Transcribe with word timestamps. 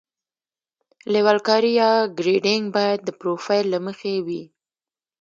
لیول 1.13 1.37
کاري 1.47 1.71
یا 1.81 1.91
ګریډینګ 2.17 2.65
باید 2.75 2.99
د 3.03 3.09
پروفیل 3.19 3.65
له 3.73 3.79
مخې 3.85 4.13
وي 4.25 4.43